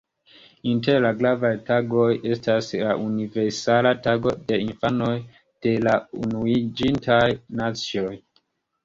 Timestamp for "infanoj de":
4.63-5.75